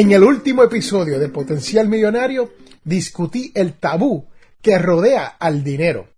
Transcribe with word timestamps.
En 0.00 0.12
el 0.12 0.24
último 0.24 0.62
episodio 0.62 1.18
de 1.18 1.28
Potencial 1.28 1.86
Millonario 1.86 2.54
discutí 2.84 3.52
el 3.54 3.74
tabú 3.74 4.30
que 4.62 4.78
rodea 4.78 5.26
al 5.26 5.62
dinero. 5.62 6.08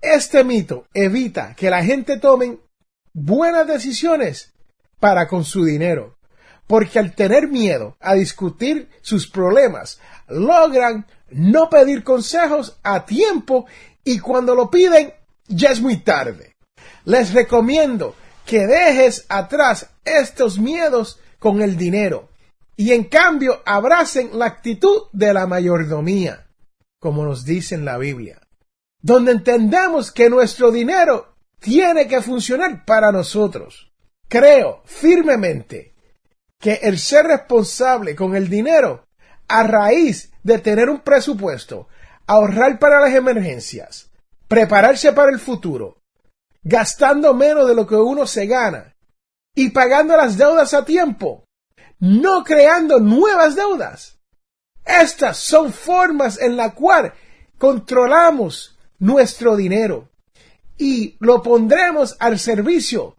Este 0.00 0.42
mito 0.42 0.88
evita 0.92 1.54
que 1.54 1.70
la 1.70 1.84
gente 1.84 2.18
tome 2.18 2.58
buenas 3.12 3.68
decisiones 3.68 4.54
para 4.98 5.28
con 5.28 5.44
su 5.44 5.64
dinero, 5.64 6.18
porque 6.66 6.98
al 6.98 7.14
tener 7.14 7.46
miedo 7.46 7.96
a 8.00 8.14
discutir 8.14 8.88
sus 9.02 9.30
problemas, 9.30 10.00
logran 10.26 11.06
no 11.30 11.70
pedir 11.70 12.02
consejos 12.02 12.80
a 12.82 13.06
tiempo 13.06 13.66
y 14.02 14.18
cuando 14.18 14.56
lo 14.56 14.68
piden 14.68 15.14
ya 15.46 15.70
es 15.70 15.80
muy 15.80 15.98
tarde. 15.98 16.56
Les 17.04 17.32
recomiendo 17.34 18.16
que 18.44 18.66
dejes 18.66 19.26
atrás 19.28 19.90
estos 20.04 20.58
miedos 20.58 21.20
con 21.38 21.62
el 21.62 21.76
dinero 21.76 22.29
y 22.80 22.94
en 22.94 23.04
cambio 23.04 23.60
abracen 23.66 24.38
la 24.38 24.46
actitud 24.46 25.08
de 25.12 25.34
la 25.34 25.46
mayordomía, 25.46 26.46
como 26.98 27.26
nos 27.26 27.44
dice 27.44 27.74
en 27.74 27.84
la 27.84 27.98
Biblia, 27.98 28.40
donde 29.02 29.32
entendemos 29.32 30.10
que 30.10 30.30
nuestro 30.30 30.70
dinero 30.70 31.36
tiene 31.58 32.08
que 32.08 32.22
funcionar 32.22 32.86
para 32.86 33.12
nosotros. 33.12 33.92
Creo 34.28 34.80
firmemente 34.86 35.92
que 36.58 36.80
el 36.80 36.98
ser 36.98 37.26
responsable 37.26 38.16
con 38.16 38.34
el 38.34 38.48
dinero 38.48 39.06
a 39.46 39.62
raíz 39.62 40.32
de 40.42 40.58
tener 40.58 40.88
un 40.88 41.00
presupuesto, 41.00 41.86
ahorrar 42.26 42.78
para 42.78 42.98
las 42.98 43.12
emergencias, 43.14 44.10
prepararse 44.48 45.12
para 45.12 45.30
el 45.30 45.38
futuro, 45.38 45.98
gastando 46.62 47.34
menos 47.34 47.68
de 47.68 47.74
lo 47.74 47.86
que 47.86 47.96
uno 47.96 48.26
se 48.26 48.46
gana 48.46 48.96
y 49.54 49.68
pagando 49.68 50.16
las 50.16 50.38
deudas 50.38 50.72
a 50.72 50.86
tiempo, 50.86 51.44
no 52.00 52.42
creando 52.42 52.98
nuevas 52.98 53.54
deudas. 53.54 54.18
Estas 54.84 55.36
son 55.36 55.72
formas 55.72 56.40
en 56.40 56.56
la 56.56 56.74
cual 56.74 57.12
controlamos 57.58 58.76
nuestro 58.98 59.56
dinero 59.56 60.08
y 60.78 61.16
lo 61.20 61.42
pondremos 61.42 62.16
al 62.18 62.38
servicio 62.38 63.16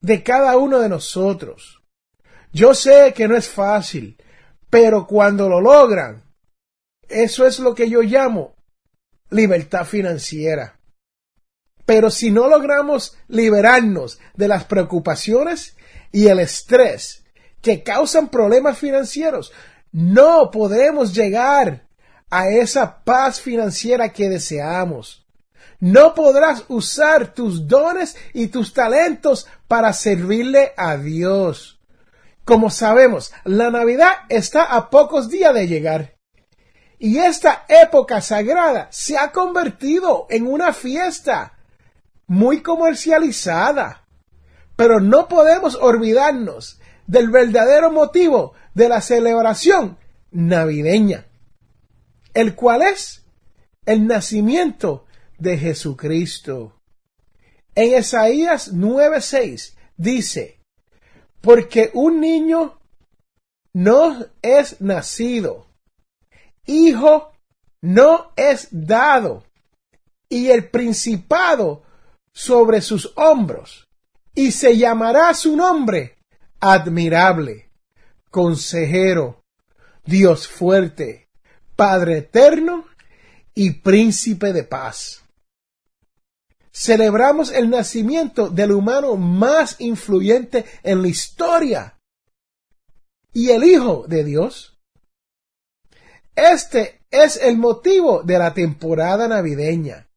de 0.00 0.22
cada 0.22 0.56
uno 0.56 0.78
de 0.78 0.88
nosotros. 0.88 1.82
Yo 2.52 2.74
sé 2.74 3.14
que 3.14 3.26
no 3.26 3.36
es 3.36 3.48
fácil, 3.48 4.16
pero 4.68 5.06
cuando 5.06 5.48
lo 5.48 5.60
logran, 5.60 6.22
eso 7.08 7.46
es 7.46 7.58
lo 7.58 7.74
que 7.74 7.88
yo 7.88 8.02
llamo 8.02 8.54
libertad 9.30 9.84
financiera. 9.84 10.78
Pero 11.86 12.10
si 12.10 12.30
no 12.30 12.48
logramos 12.48 13.16
liberarnos 13.28 14.20
de 14.34 14.48
las 14.48 14.64
preocupaciones 14.64 15.76
y 16.12 16.26
el 16.26 16.40
estrés 16.40 17.24
que 17.62 17.82
causan 17.82 18.28
problemas 18.28 18.78
financieros. 18.78 19.52
No 19.92 20.50
podemos 20.50 21.14
llegar 21.14 21.86
a 22.30 22.48
esa 22.48 23.02
paz 23.04 23.40
financiera 23.40 24.10
que 24.10 24.28
deseamos. 24.28 25.26
No 25.80 26.14
podrás 26.14 26.64
usar 26.68 27.32
tus 27.32 27.66
dones 27.66 28.16
y 28.34 28.48
tus 28.48 28.72
talentos 28.72 29.46
para 29.66 29.92
servirle 29.92 30.72
a 30.76 30.96
Dios. 30.96 31.80
Como 32.44 32.70
sabemos, 32.70 33.32
la 33.44 33.70
Navidad 33.70 34.12
está 34.28 34.64
a 34.64 34.90
pocos 34.90 35.28
días 35.28 35.54
de 35.54 35.66
llegar. 35.66 36.16
Y 36.98 37.18
esta 37.18 37.64
época 37.68 38.20
sagrada 38.20 38.88
se 38.90 39.16
ha 39.16 39.32
convertido 39.32 40.26
en 40.28 40.46
una 40.46 40.72
fiesta 40.74 41.54
muy 42.26 42.60
comercializada. 42.62 44.04
Pero 44.76 45.00
no 45.00 45.28
podemos 45.28 45.76
olvidarnos 45.76 46.79
del 47.10 47.28
verdadero 47.28 47.90
motivo 47.90 48.52
de 48.72 48.88
la 48.88 49.00
celebración 49.00 49.98
navideña, 50.30 51.26
el 52.34 52.54
cual 52.54 52.82
es 52.82 53.26
el 53.84 54.06
nacimiento 54.06 55.06
de 55.36 55.58
Jesucristo. 55.58 56.80
En 57.74 57.98
Isaías 57.98 58.72
9:6 58.72 59.74
dice, 59.96 60.60
porque 61.40 61.90
un 61.94 62.20
niño 62.20 62.78
no 63.72 64.26
es 64.40 64.80
nacido, 64.80 65.66
hijo 66.64 67.32
no 67.82 68.30
es 68.36 68.68
dado, 68.70 69.42
y 70.28 70.50
el 70.50 70.70
principado 70.70 71.82
sobre 72.32 72.80
sus 72.82 73.12
hombros, 73.16 73.88
y 74.32 74.52
se 74.52 74.76
llamará 74.76 75.34
su 75.34 75.56
nombre 75.56 76.19
admirable, 76.60 77.70
consejero, 78.30 79.42
Dios 80.04 80.46
fuerte, 80.46 81.28
Padre 81.74 82.18
eterno 82.18 82.84
y 83.54 83.70
príncipe 83.70 84.52
de 84.52 84.64
paz. 84.64 85.24
Celebramos 86.72 87.50
el 87.50 87.70
nacimiento 87.70 88.48
del 88.48 88.72
humano 88.72 89.16
más 89.16 89.80
influyente 89.80 90.64
en 90.82 91.02
la 91.02 91.08
historia 91.08 91.98
y 93.32 93.50
el 93.50 93.64
Hijo 93.64 94.04
de 94.06 94.24
Dios. 94.24 94.78
Este 96.36 97.00
es 97.10 97.36
el 97.36 97.56
motivo 97.56 98.22
de 98.22 98.38
la 98.38 98.54
temporada 98.54 99.26
navideña. 99.26 100.08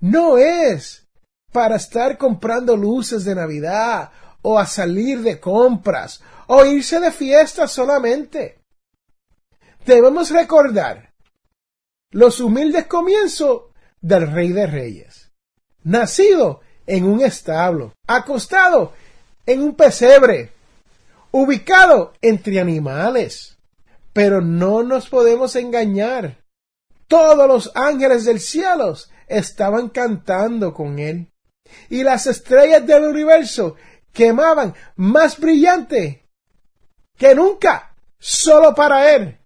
No 0.00 0.38
es 0.38 1.06
para 1.52 1.76
estar 1.76 2.18
comprando 2.18 2.76
luces 2.76 3.24
de 3.24 3.34
Navidad 3.34 4.10
o 4.48 4.60
a 4.60 4.64
salir 4.64 5.22
de 5.22 5.40
compras 5.40 6.22
o 6.46 6.64
irse 6.64 7.00
de 7.00 7.10
fiesta 7.10 7.66
solamente. 7.66 8.60
Debemos 9.84 10.30
recordar 10.30 11.12
los 12.12 12.38
humildes 12.38 12.86
comienzos 12.86 13.62
del 14.00 14.30
Rey 14.30 14.52
de 14.52 14.68
Reyes, 14.68 15.32
nacido 15.82 16.60
en 16.86 17.06
un 17.06 17.22
establo, 17.22 17.92
acostado 18.06 18.92
en 19.46 19.62
un 19.62 19.74
pesebre, 19.74 20.52
ubicado 21.32 22.12
entre 22.22 22.60
animales. 22.60 23.58
Pero 24.12 24.40
no 24.40 24.84
nos 24.84 25.08
podemos 25.08 25.56
engañar. 25.56 26.38
Todos 27.08 27.48
los 27.48 27.72
ángeles 27.74 28.24
del 28.24 28.38
cielo 28.38 28.94
estaban 29.26 29.88
cantando 29.88 30.72
con 30.72 31.00
él. 31.00 31.32
Y 31.90 32.04
las 32.04 32.28
estrellas 32.28 32.86
del 32.86 33.04
universo 33.04 33.74
quemaban 34.16 34.74
más 34.96 35.38
brillante 35.38 36.26
que 37.16 37.34
nunca, 37.34 37.94
solo 38.18 38.74
para 38.74 39.14
él. 39.14 39.38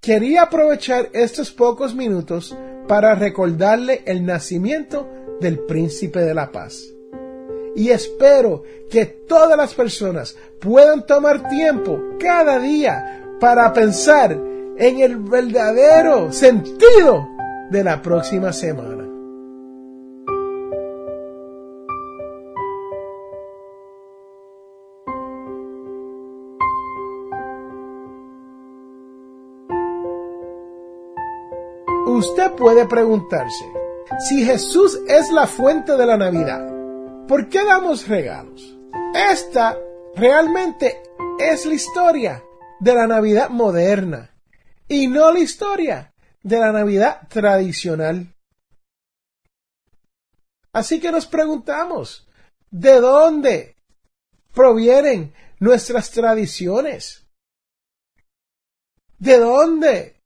Quería 0.00 0.42
aprovechar 0.42 1.10
estos 1.12 1.52
pocos 1.52 1.94
minutos 1.94 2.56
para 2.88 3.14
recordarle 3.14 4.02
el 4.06 4.24
nacimiento 4.24 5.08
del 5.40 5.60
príncipe 5.60 6.20
de 6.20 6.34
la 6.34 6.50
paz. 6.50 6.82
Y 7.76 7.90
espero 7.90 8.62
que 8.90 9.04
todas 9.04 9.56
las 9.56 9.74
personas 9.74 10.34
puedan 10.60 11.06
tomar 11.06 11.48
tiempo 11.48 12.00
cada 12.18 12.58
día 12.58 13.22
para 13.38 13.72
pensar 13.72 14.32
en 14.32 15.00
el 15.00 15.16
verdadero 15.16 16.32
sentido 16.32 17.28
de 17.70 17.84
la 17.84 18.00
próxima 18.00 18.52
semana. 18.52 19.07
Usted 32.18 32.50
puede 32.56 32.84
preguntarse, 32.88 33.64
si 34.28 34.44
Jesús 34.44 34.98
es 35.06 35.30
la 35.30 35.46
fuente 35.46 35.96
de 35.96 36.04
la 36.04 36.16
Navidad, 36.16 36.66
¿por 37.28 37.48
qué 37.48 37.64
damos 37.64 38.08
regalos? 38.08 38.76
Esta 39.14 39.78
realmente 40.16 41.00
es 41.38 41.64
la 41.64 41.74
historia 41.74 42.42
de 42.80 42.92
la 42.92 43.06
Navidad 43.06 43.50
moderna 43.50 44.34
y 44.88 45.06
no 45.06 45.30
la 45.30 45.38
historia 45.38 46.12
de 46.42 46.58
la 46.58 46.72
Navidad 46.72 47.28
tradicional. 47.28 48.34
Así 50.72 50.98
que 50.98 51.12
nos 51.12 51.24
preguntamos, 51.24 52.26
¿de 52.68 52.98
dónde 52.98 53.76
provienen 54.52 55.32
nuestras 55.60 56.10
tradiciones? 56.10 57.24
¿De 59.20 59.38
dónde 59.38 60.17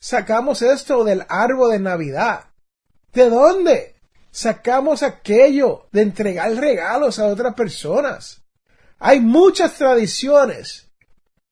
sacamos 0.00 0.62
esto 0.62 1.04
del 1.04 1.24
árbol 1.28 1.72
de 1.72 1.78
Navidad? 1.80 2.44
¿De 3.12 3.28
dónde 3.30 3.96
sacamos 4.30 5.02
aquello 5.02 5.88
de 5.92 6.02
entregar 6.02 6.52
regalos 6.54 7.18
a 7.18 7.26
otras 7.26 7.54
personas? 7.54 8.42
Hay 8.98 9.20
muchas 9.20 9.74
tradiciones 9.74 10.90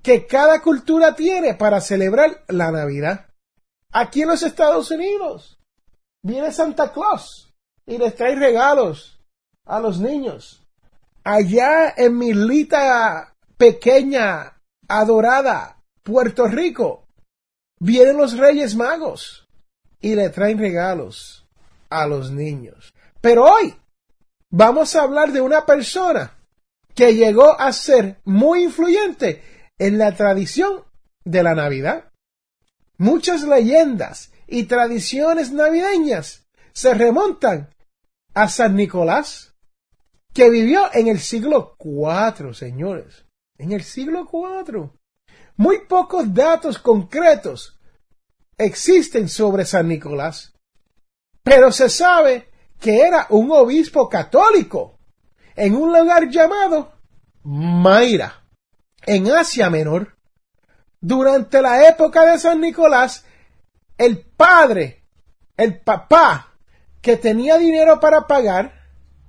que 0.02 0.26
cada 0.26 0.62
cultura 0.62 1.14
tiene 1.14 1.54
para 1.54 1.80
celebrar 1.80 2.44
la 2.48 2.70
Navidad. 2.70 3.26
Aquí 3.92 4.22
en 4.22 4.28
los 4.28 4.42
Estados 4.42 4.90
Unidos 4.90 5.58
viene 6.22 6.52
Santa 6.52 6.92
Claus 6.92 7.52
y 7.86 7.98
les 7.98 8.14
trae 8.14 8.34
regalos 8.34 9.20
a 9.64 9.80
los 9.80 9.98
niños. 10.00 10.62
Allá 11.24 11.92
en 11.96 12.18
mi 12.18 12.32
lita 12.34 13.34
pequeña, 13.56 14.60
adorada, 14.86 15.82
Puerto 16.02 16.46
Rico, 16.46 17.05
vienen 17.78 18.16
los 18.16 18.36
Reyes 18.36 18.74
Magos 18.74 19.46
y 20.00 20.14
le 20.14 20.30
traen 20.30 20.58
regalos 20.58 21.46
a 21.90 22.06
los 22.06 22.30
niños. 22.30 22.92
Pero 23.20 23.44
hoy 23.44 23.74
vamos 24.50 24.94
a 24.94 25.02
hablar 25.02 25.32
de 25.32 25.40
una 25.40 25.66
persona 25.66 26.36
que 26.94 27.14
llegó 27.14 27.58
a 27.60 27.72
ser 27.72 28.18
muy 28.24 28.64
influyente 28.64 29.42
en 29.78 29.98
la 29.98 30.14
tradición 30.14 30.84
de 31.24 31.42
la 31.42 31.54
Navidad. 31.54 32.10
Muchas 32.98 33.42
leyendas 33.42 34.32
y 34.46 34.64
tradiciones 34.64 35.52
navideñas 35.52 36.46
se 36.72 36.94
remontan 36.94 37.74
a 38.32 38.48
San 38.48 38.76
Nicolás, 38.76 39.54
que 40.32 40.50
vivió 40.50 40.88
en 40.92 41.08
el 41.08 41.20
siglo 41.20 41.76
IV, 41.78 42.54
señores. 42.54 43.24
En 43.58 43.72
el 43.72 43.82
siglo 43.82 44.28
IV. 44.30 44.90
Muy 45.56 45.86
pocos 45.86 46.32
datos 46.34 46.78
concretos 46.78 47.78
existen 48.58 49.28
sobre 49.28 49.64
San 49.64 49.88
Nicolás, 49.88 50.52
pero 51.42 51.72
se 51.72 51.88
sabe 51.88 52.50
que 52.78 53.00
era 53.00 53.26
un 53.30 53.50
obispo 53.50 54.08
católico 54.08 54.98
en 55.54 55.74
un 55.74 55.98
lugar 55.98 56.28
llamado 56.28 56.92
Mayra, 57.42 58.42
en 59.06 59.30
Asia 59.30 59.70
Menor. 59.70 60.14
Durante 61.00 61.62
la 61.62 61.88
época 61.88 62.24
de 62.26 62.38
San 62.38 62.60
Nicolás, 62.60 63.24
el 63.96 64.18
padre, 64.18 65.04
el 65.56 65.80
papá, 65.80 66.54
que 67.00 67.16
tenía 67.16 67.56
dinero 67.56 68.00
para 68.00 68.26
pagar, 68.26 68.72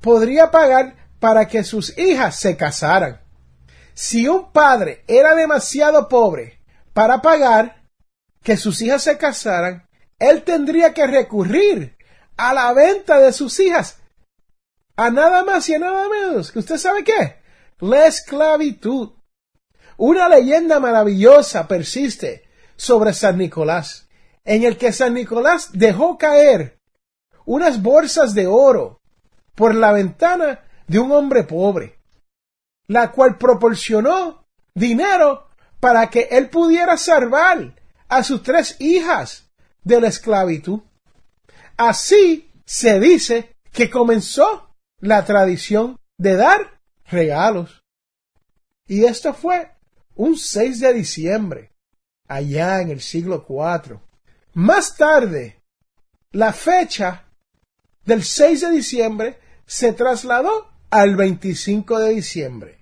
podría 0.01 0.50
pagar 0.50 0.95
para 1.19 1.47
que 1.47 1.63
sus 1.63 1.97
hijas 1.97 2.35
se 2.35 2.57
casaran. 2.57 3.21
Si 3.97 4.27
un 4.27 4.51
padre 4.51 5.03
era 5.07 5.33
demasiado 5.33 6.07
pobre 6.07 6.59
para 6.94 7.19
pagar 7.19 7.81
que 8.44 8.55
sus 8.55 8.79
hijas 8.83 9.01
se 9.01 9.17
casaran, 9.17 9.89
él 10.19 10.44
tendría 10.44 10.94
que 10.94 11.07
recurrir 11.07 11.97
a 12.38 12.53
la 12.53 12.71
venta 12.73 13.17
de 13.17 13.33
sus 13.33 13.59
hijas. 13.59 13.97
A 14.97 15.09
nada 15.09 15.44
más 15.44 15.67
y 15.69 15.73
a 15.73 15.79
nada 15.79 16.07
menos. 16.09 16.51
Que 16.51 16.59
usted 16.59 16.77
sabe 16.77 17.03
qué, 17.03 17.38
la 17.79 18.05
esclavitud. 18.05 19.13
Una 19.97 20.29
leyenda 20.29 20.79
maravillosa 20.79 21.67
persiste 21.67 22.43
sobre 22.75 23.13
San 23.13 23.39
Nicolás, 23.39 24.07
en 24.45 24.63
el 24.63 24.77
que 24.77 24.93
San 24.93 25.15
Nicolás 25.15 25.69
dejó 25.73 26.19
caer 26.19 26.77
unas 27.45 27.81
bolsas 27.81 28.35
de 28.35 28.45
oro 28.45 29.01
por 29.55 29.73
la 29.73 29.91
ventana 29.91 30.59
de 30.85 31.00
un 31.00 31.11
hombre 31.11 31.43
pobre 31.45 31.96
la 32.88 33.12
cual 33.12 33.38
proporcionó 33.38 34.45
dinero 34.74 35.48
para 35.80 36.10
que 36.10 36.28
él 36.31 36.50
pudiera 36.50 36.98
salvar 36.98 37.75
a 38.07 38.24
sus 38.24 38.44
tres 38.44 38.75
hijas 38.80 39.50
de 39.84 40.01
la 40.01 40.07
esclavitud. 40.07 40.81
Así 41.75 42.50
se 42.66 43.00
dice 43.00 43.56
que 43.72 43.89
comenzó 43.89 44.75
la 45.00 45.25
tradición 45.25 45.98
de 46.18 46.36
dar 46.36 46.80
regalos. 47.06 47.84
Y 48.88 49.06
esto 49.06 49.34
fue 49.34 49.72
un 50.16 50.38
6 50.38 50.80
de 50.80 50.94
diciembre, 50.94 51.72
allá 52.28 52.81
en 52.81 52.89
el 52.89 53.01
siglo 53.01 53.45
IV. 53.48 54.00
Más 54.54 54.95
tarde, 54.95 55.62
la 56.31 56.54
fecha 56.54 57.25
del 58.06 58.24
6 58.24 58.62
de 58.62 58.72
diciembre 58.72 59.39
se 59.66 59.94
trasladó 59.94 60.72
al 60.89 61.16
25 61.16 62.00
de 62.00 62.10
diciembre. 62.10 62.76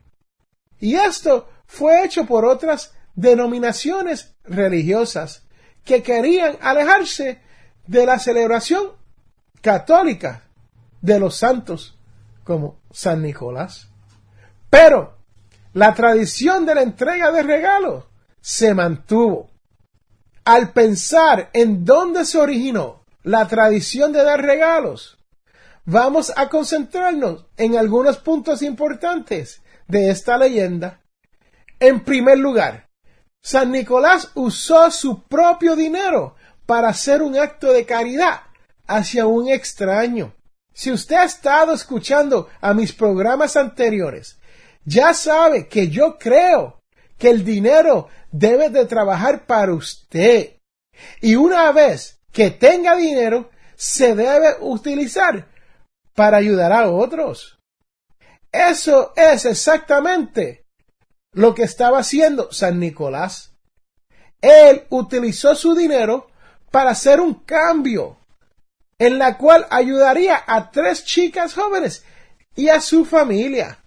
Y 0.85 0.97
esto 0.97 1.49
fue 1.65 2.05
hecho 2.05 2.27
por 2.27 2.45
otras 2.45 2.93
denominaciones 3.15 4.35
religiosas 4.43 5.41
que 5.83 6.03
querían 6.03 6.57
alejarse 6.61 7.41
de 7.87 8.05
la 8.05 8.19
celebración 8.19 8.91
católica 9.61 10.43
de 11.01 11.19
los 11.19 11.37
santos 11.37 11.97
como 12.43 12.77
San 12.91 13.23
Nicolás. 13.23 13.87
Pero 14.69 15.17
la 15.73 15.95
tradición 15.95 16.67
de 16.67 16.75
la 16.75 16.83
entrega 16.83 17.31
de 17.31 17.41
regalos 17.41 18.03
se 18.39 18.75
mantuvo. 18.75 19.49
Al 20.43 20.71
pensar 20.71 21.49
en 21.53 21.83
dónde 21.83 22.25
se 22.25 22.37
originó 22.37 23.05
la 23.23 23.47
tradición 23.47 24.11
de 24.11 24.23
dar 24.23 24.39
regalos, 24.39 25.17
vamos 25.83 26.31
a 26.35 26.47
concentrarnos 26.47 27.47
en 27.57 27.75
algunos 27.75 28.17
puntos 28.17 28.61
importantes 28.61 29.63
de 29.87 30.09
esta 30.09 30.37
leyenda. 30.37 31.01
En 31.79 32.03
primer 32.03 32.37
lugar, 32.37 32.89
San 33.41 33.71
Nicolás 33.71 34.31
usó 34.33 34.89
su 34.89 35.23
propio 35.23 35.75
dinero 35.75 36.35
para 36.65 36.89
hacer 36.89 37.21
un 37.21 37.37
acto 37.37 37.71
de 37.71 37.85
caridad 37.85 38.41
hacia 38.87 39.27
un 39.27 39.49
extraño. 39.49 40.33
Si 40.73 40.91
usted 40.91 41.15
ha 41.15 41.23
estado 41.23 41.73
escuchando 41.73 42.49
a 42.59 42.73
mis 42.73 42.91
programas 42.91 43.55
anteriores, 43.55 44.39
ya 44.83 45.13
sabe 45.13 45.67
que 45.67 45.89
yo 45.89 46.17
creo 46.17 46.81
que 47.17 47.29
el 47.29 47.45
dinero 47.45 48.09
debe 48.31 48.69
de 48.69 48.85
trabajar 48.85 49.45
para 49.45 49.73
usted. 49.73 50.57
Y 51.21 51.35
una 51.35 51.71
vez 51.71 52.19
que 52.31 52.51
tenga 52.51 52.95
dinero, 52.95 53.49
se 53.75 54.15
debe 54.15 54.55
utilizar 54.59 55.47
para 56.13 56.37
ayudar 56.37 56.71
a 56.71 56.89
otros. 56.89 57.54
Eso 58.55 59.11
es 59.17 59.43
exactamente 59.43 60.65
lo 61.33 61.53
que 61.53 61.63
estaba 61.63 61.99
haciendo 61.99 62.53
San 62.53 62.79
Nicolás. 62.79 63.51
Él 64.39 64.85
utilizó 64.91 65.55
su 65.55 65.75
dinero 65.75 66.27
para 66.71 66.91
hacer 66.91 67.19
un 67.19 67.33
cambio 67.33 68.17
en 68.97 69.19
la 69.19 69.37
cual 69.37 69.67
ayudaría 69.69 70.41
a 70.47 70.71
tres 70.71 71.03
chicas 71.03 71.53
jóvenes 71.53 72.05
y 72.55 72.69
a 72.69 72.79
su 72.79 73.03
familia. 73.03 73.83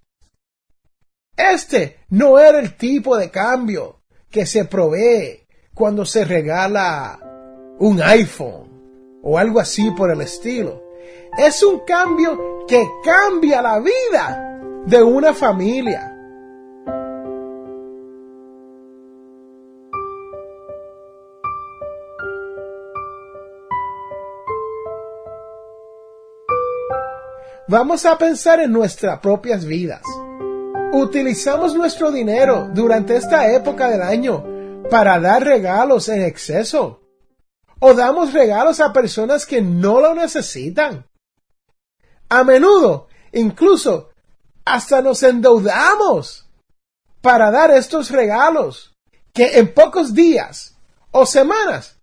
Este 1.35 2.01
no 2.11 2.39
era 2.39 2.59
el 2.59 2.77
tipo 2.77 3.17
de 3.17 3.31
cambio 3.31 4.03
que 4.31 4.45
se 4.45 4.67
provee 4.67 5.47
cuando 5.73 6.05
se 6.05 6.27
regala 6.27 7.19
un 7.79 8.03
iPhone 8.03 9.21
o 9.23 9.39
algo 9.39 9.61
así 9.61 9.91
por 9.93 10.11
el 10.11 10.21
estilo. 10.21 10.83
Es 11.39 11.63
un 11.63 11.87
cambio 11.87 12.67
que 12.69 12.87
cambia 13.03 13.63
la 13.63 13.81
vida 13.81 14.45
de 14.89 15.03
una 15.03 15.35
familia. 15.35 16.15
Vamos 27.69 28.07
a 28.07 28.17
pensar 28.17 28.61
en 28.61 28.73
nuestras 28.73 29.21
propias 29.21 29.67
vidas. 29.67 30.01
Utilizamos 30.95 31.75
nuestro 31.75 32.11
dinero 32.11 32.71
durante 32.73 33.15
esta 33.15 33.53
época 33.53 33.91
del 33.91 34.01
año 34.01 34.43
para 34.89 35.21
dar 35.21 35.45
regalos 35.45 36.09
en 36.09 36.23
exceso. 36.23 37.03
O 37.79 37.93
damos 37.93 38.33
regalos 38.33 38.81
a 38.81 38.95
personas 38.95 39.45
que 39.45 39.61
no 39.61 40.01
lo 40.01 40.15
necesitan. 40.15 41.07
A 42.31 42.43
menudo, 42.43 43.09
incluso 43.33 44.09
hasta 44.75 45.03
nos 45.03 45.23
endeudamos 45.23 46.47
para 47.21 47.51
dar 47.51 47.71
estos 47.71 48.11
regalos 48.11 48.95
que 49.33 49.59
en 49.59 49.73
pocos 49.73 50.15
días 50.15 50.77
o 51.11 51.27
semanas 51.27 51.99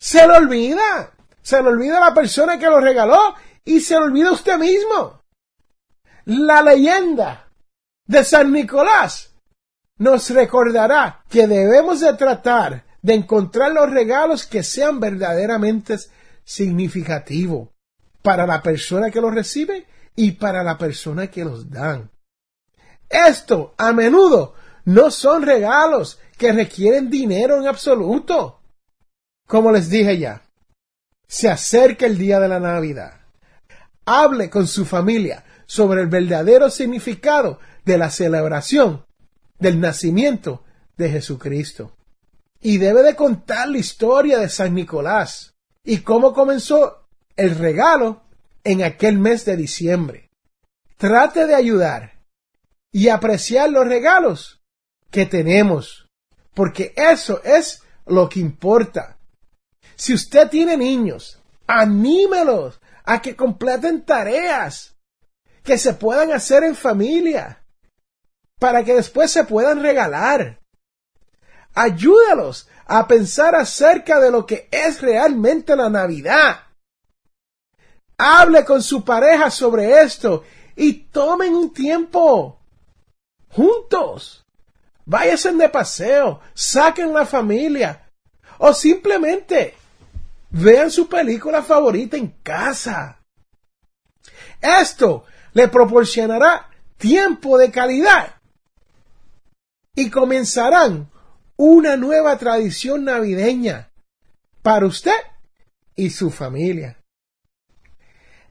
Se 0.00 0.26
le 0.26 0.36
olvida. 0.36 1.12
Se 1.42 1.60
le 1.62 1.68
olvida 1.68 1.98
la 1.98 2.14
persona 2.14 2.58
que 2.58 2.66
lo 2.66 2.80
regaló 2.80 3.34
y 3.64 3.80
se 3.80 3.94
le 3.94 4.04
olvida 4.04 4.32
usted 4.32 4.56
mismo. 4.58 5.22
La 6.26 6.62
leyenda 6.62 7.48
de 8.06 8.22
San 8.22 8.52
Nicolás 8.52 9.34
nos 9.98 10.30
recordará 10.30 11.24
que 11.28 11.46
debemos 11.46 12.00
de 12.00 12.12
tratar 12.14 12.84
de 13.02 13.14
encontrar 13.14 13.72
los 13.72 13.90
regalos 13.90 14.46
que 14.46 14.62
sean 14.62 15.00
verdaderamente 15.00 15.96
significativos 16.44 17.68
para 18.22 18.46
la 18.46 18.62
persona 18.62 19.10
que 19.10 19.20
los 19.20 19.34
recibe 19.34 19.86
y 20.18 20.32
para 20.32 20.64
la 20.64 20.76
persona 20.76 21.28
que 21.28 21.44
los 21.44 21.70
dan. 21.70 22.10
Esto 23.08 23.74
a 23.78 23.92
menudo 23.92 24.54
no 24.84 25.12
son 25.12 25.42
regalos 25.42 26.18
que 26.36 26.50
requieren 26.50 27.08
dinero 27.08 27.56
en 27.56 27.68
absoluto. 27.68 28.60
Como 29.46 29.70
les 29.70 29.88
dije 29.88 30.18
ya, 30.18 30.42
se 31.28 31.48
acerca 31.48 32.04
el 32.06 32.18
día 32.18 32.40
de 32.40 32.48
la 32.48 32.58
Navidad. 32.58 33.20
Hable 34.06 34.50
con 34.50 34.66
su 34.66 34.84
familia 34.84 35.44
sobre 35.66 36.00
el 36.00 36.08
verdadero 36.08 36.68
significado 36.68 37.60
de 37.84 37.96
la 37.96 38.10
celebración 38.10 39.06
del 39.60 39.78
nacimiento 39.78 40.64
de 40.96 41.10
Jesucristo. 41.10 41.96
Y 42.60 42.78
debe 42.78 43.04
de 43.04 43.14
contar 43.14 43.68
la 43.68 43.78
historia 43.78 44.38
de 44.38 44.48
San 44.48 44.74
Nicolás 44.74 45.54
y 45.84 45.98
cómo 45.98 46.32
comenzó 46.32 47.06
el 47.36 47.56
regalo 47.56 48.27
en 48.68 48.82
aquel 48.82 49.18
mes 49.18 49.46
de 49.46 49.56
diciembre. 49.56 50.30
Trate 50.98 51.46
de 51.46 51.54
ayudar 51.54 52.20
y 52.92 53.08
apreciar 53.08 53.70
los 53.70 53.88
regalos 53.88 54.62
que 55.10 55.24
tenemos, 55.24 56.06
porque 56.52 56.92
eso 56.94 57.40
es 57.44 57.82
lo 58.04 58.28
que 58.28 58.40
importa. 58.40 59.16
Si 59.96 60.12
usted 60.12 60.50
tiene 60.50 60.76
niños, 60.76 61.40
anímelos 61.66 62.78
a 63.04 63.22
que 63.22 63.34
completen 63.34 64.04
tareas 64.04 64.96
que 65.64 65.78
se 65.78 65.94
puedan 65.94 66.30
hacer 66.32 66.62
en 66.62 66.76
familia 66.76 67.64
para 68.58 68.84
que 68.84 68.94
después 68.94 69.30
se 69.30 69.44
puedan 69.44 69.80
regalar. 69.80 70.60
Ayúdalos 71.74 72.68
a 72.84 73.08
pensar 73.08 73.54
acerca 73.54 74.20
de 74.20 74.30
lo 74.30 74.44
que 74.44 74.68
es 74.70 75.00
realmente 75.00 75.74
la 75.74 75.88
Navidad. 75.88 76.67
Hable 78.18 78.64
con 78.64 78.82
su 78.82 79.04
pareja 79.04 79.50
sobre 79.50 80.02
esto 80.02 80.44
y 80.74 80.92
tomen 80.92 81.54
un 81.54 81.72
tiempo 81.72 82.58
juntos. 83.50 84.44
Váyanse 85.06 85.52
de 85.52 85.68
paseo, 85.68 86.40
saquen 86.52 87.14
la 87.14 87.24
familia 87.24 88.10
o 88.58 88.74
simplemente 88.74 89.74
vean 90.50 90.90
su 90.90 91.08
película 91.08 91.62
favorita 91.62 92.16
en 92.16 92.28
casa. 92.42 93.20
Esto 94.60 95.24
le 95.52 95.68
proporcionará 95.68 96.68
tiempo 96.98 97.56
de 97.56 97.70
calidad 97.70 98.34
y 99.94 100.10
comenzarán 100.10 101.10
una 101.56 101.96
nueva 101.96 102.36
tradición 102.36 103.04
navideña 103.04 103.90
para 104.62 104.86
usted 104.86 105.18
y 105.96 106.10
su 106.10 106.30
familia. 106.30 106.97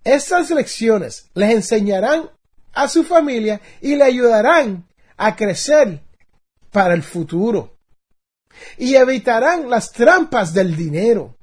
Estas 0.07 0.51
lecciones 0.51 1.29
les 1.33 1.51
enseñarán 1.51 2.29
a 2.73 2.87
su 2.87 3.03
familia 3.03 3.59
y 3.81 3.97
le 3.97 4.05
ayudarán 4.05 4.87
a 5.17 5.35
crecer 5.35 6.01
para 6.71 6.93
el 6.93 7.03
futuro. 7.03 7.77
Y 8.77 8.95
evitarán 8.95 9.69
las 9.69 9.91
trampas 9.91 10.53
del 10.53 10.77
dinero, 10.77 11.35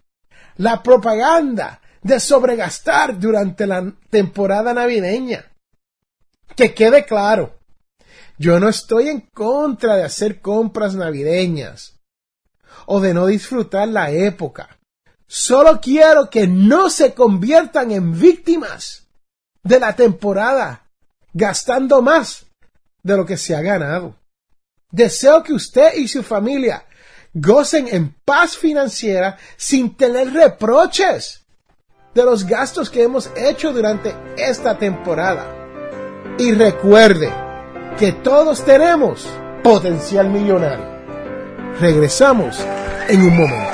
la 0.56 0.82
propaganda 0.82 1.82
de 2.00 2.18
sobregastar 2.18 3.18
durante 3.18 3.66
la 3.66 3.92
temporada 4.08 4.72
navideña. 4.72 5.44
Que 6.56 6.72
quede 6.72 7.04
claro, 7.04 7.58
yo 8.38 8.58
no 8.60 8.70
estoy 8.70 9.08
en 9.08 9.20
contra 9.20 9.96
de 9.96 10.04
hacer 10.04 10.40
compras 10.40 10.94
navideñas 10.94 12.00
o 12.86 12.98
de 12.98 13.12
no 13.12 13.26
disfrutar 13.26 13.88
la 13.88 14.10
época. 14.10 14.78
Solo 15.26 15.80
quiero 15.80 16.30
que 16.30 16.46
no 16.46 16.90
se 16.90 17.14
conviertan 17.14 17.90
en 17.90 18.18
víctimas 18.18 19.06
de 19.62 19.80
la 19.80 19.96
temporada, 19.96 20.86
gastando 21.32 22.02
más 22.02 22.46
de 23.02 23.16
lo 23.16 23.26
que 23.26 23.36
se 23.36 23.54
ha 23.54 23.60
ganado. 23.60 24.16
Deseo 24.90 25.42
que 25.42 25.52
usted 25.52 25.94
y 25.94 26.08
su 26.08 26.22
familia 26.22 26.86
gocen 27.32 27.88
en 27.90 28.14
paz 28.24 28.56
financiera 28.56 29.36
sin 29.56 29.96
tener 29.96 30.32
reproches 30.32 31.44
de 32.14 32.22
los 32.22 32.46
gastos 32.46 32.90
que 32.90 33.02
hemos 33.02 33.30
hecho 33.34 33.72
durante 33.72 34.14
esta 34.36 34.78
temporada. 34.78 35.44
Y 36.38 36.52
recuerde, 36.52 37.32
que 37.98 38.12
todos 38.12 38.64
tenemos 38.64 39.26
potencial 39.62 40.28
millonario. 40.28 40.84
Regresamos 41.80 42.58
en 43.08 43.22
un 43.22 43.36
momento. 43.36 43.73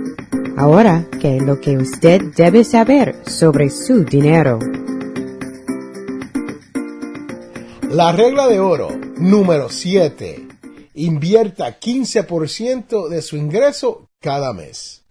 Ahora, 0.57 1.07
¿qué 1.19 1.37
es 1.37 1.43
lo 1.43 1.61
que 1.61 1.77
usted 1.77 2.21
debe 2.35 2.63
saber 2.63 3.15
sobre 3.25 3.69
su 3.69 4.03
dinero? 4.03 4.59
La 7.89 8.11
regla 8.11 8.47
de 8.47 8.59
oro 8.59 8.89
número 9.17 9.69
7. 9.69 10.47
Invierta 10.95 11.79
15% 11.79 13.07
de 13.07 13.21
su 13.21 13.37
ingreso 13.37 14.09
cada 14.19 14.53
mes. 14.53 15.05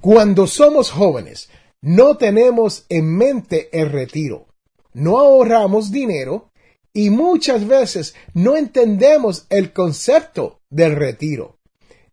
Cuando 0.00 0.46
somos 0.46 0.90
jóvenes, 0.90 1.48
no 1.80 2.16
tenemos 2.16 2.84
en 2.88 3.16
mente 3.16 3.70
el 3.72 3.90
retiro. 3.90 4.46
No 4.92 5.18
ahorramos 5.18 5.90
dinero 5.90 6.50
y 6.92 7.10
muchas 7.10 7.66
veces 7.66 8.14
no 8.34 8.56
entendemos 8.56 9.46
el 9.48 9.72
concepto 9.72 10.60
del 10.70 10.96
retiro. 10.96 11.58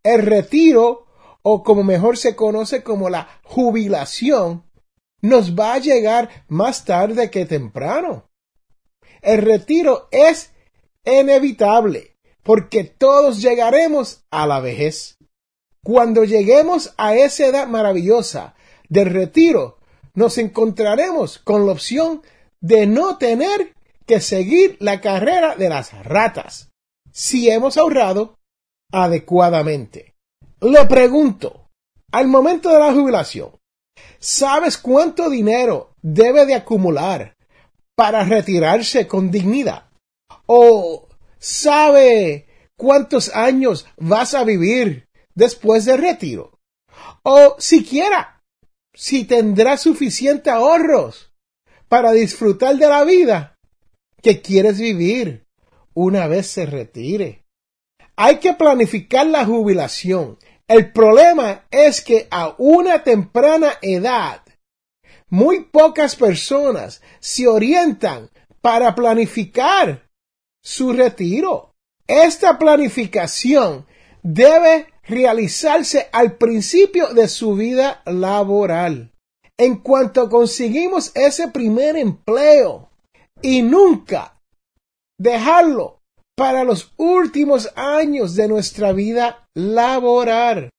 El 0.01 0.23
retiro, 0.23 1.02
o 1.43 1.63
como 1.63 1.83
mejor 1.83 2.17
se 2.17 2.35
conoce 2.35 2.83
como 2.83 3.09
la 3.09 3.27
jubilación, 3.43 4.63
nos 5.21 5.55
va 5.55 5.75
a 5.75 5.79
llegar 5.79 6.45
más 6.47 6.85
tarde 6.85 7.29
que 7.29 7.45
temprano. 7.45 8.29
El 9.21 9.41
retiro 9.41 10.07
es 10.11 10.51
inevitable, 11.05 12.17
porque 12.43 12.83
todos 12.83 13.41
llegaremos 13.41 14.25
a 14.31 14.47
la 14.47 14.59
vejez. 14.59 15.17
Cuando 15.83 16.23
lleguemos 16.23 16.93
a 16.97 17.15
esa 17.15 17.45
edad 17.45 17.67
maravillosa 17.67 18.55
del 18.89 19.09
retiro, 19.09 19.79
nos 20.13 20.37
encontraremos 20.37 21.39
con 21.39 21.65
la 21.65 21.73
opción 21.73 22.21
de 22.61 22.85
no 22.85 23.17
tener 23.17 23.73
que 24.05 24.21
seguir 24.21 24.77
la 24.79 25.01
carrera 25.01 25.55
de 25.55 25.69
las 25.69 25.93
ratas 26.05 26.69
si 27.11 27.49
hemos 27.49 27.77
ahorrado 27.77 28.39
adecuadamente. 28.91 30.12
Le 30.63 30.85
pregunto, 30.85 31.69
al 32.11 32.27
momento 32.27 32.69
de 32.69 32.79
la 32.79 32.93
jubilación, 32.93 33.51
¿sabes 34.19 34.77
cuánto 34.77 35.29
dinero 35.29 35.93
debe 36.01 36.45
de 36.45 36.55
acumular 36.55 37.35
para 37.95 38.23
retirarse 38.23 39.07
con 39.07 39.29
dignidad? 39.29 39.89
¿O 40.45 41.07
sabe 41.37 42.47
cuántos 42.77 43.29
años 43.35 43.85
vas 43.97 44.33
a 44.33 44.43
vivir 44.43 45.07
después 45.35 45.85
del 45.85 45.99
retiro? 45.99 46.59
¿O 47.23 47.55
siquiera 47.59 48.41
si 48.93 49.25
tendrás 49.25 49.81
suficiente 49.81 50.49
ahorros 50.49 51.31
para 51.89 52.11
disfrutar 52.11 52.77
de 52.77 52.87
la 52.87 53.03
vida 53.03 53.59
que 54.21 54.41
quieres 54.41 54.79
vivir 54.79 55.45
una 55.93 56.27
vez 56.27 56.47
se 56.47 56.65
retire. 56.65 57.43
Hay 58.15 58.37
que 58.37 58.53
planificar 58.53 59.27
la 59.27 59.45
jubilación. 59.45 60.37
El 60.67 60.91
problema 60.91 61.65
es 61.71 62.01
que 62.01 62.27
a 62.31 62.55
una 62.57 63.03
temprana 63.03 63.73
edad 63.81 64.41
muy 65.29 65.63
pocas 65.65 66.15
personas 66.15 67.01
se 67.19 67.47
orientan 67.47 68.29
para 68.61 68.95
planificar 68.95 70.07
su 70.63 70.93
retiro. 70.93 71.73
Esta 72.07 72.57
planificación 72.57 73.85
debe 74.21 74.87
realizarse 75.03 76.07
al 76.11 76.37
principio 76.37 77.13
de 77.13 77.27
su 77.27 77.55
vida 77.55 78.01
laboral. 78.05 79.11
En 79.57 79.77
cuanto 79.77 80.29
conseguimos 80.29 81.11
ese 81.15 81.49
primer 81.49 81.97
empleo 81.97 82.89
y 83.41 83.61
nunca 83.61 84.39
dejarlo 85.19 86.02
para 86.35 86.63
los 86.63 86.93
últimos 86.97 87.71
años 87.75 88.35
de 88.35 88.47
nuestra 88.47 88.91
vida 88.91 89.47
laboral. 89.53 90.69